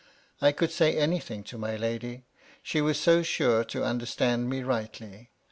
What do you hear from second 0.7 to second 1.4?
say any